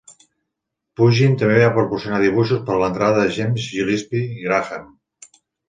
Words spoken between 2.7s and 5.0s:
per a l'entrada de James Gillespie Graham.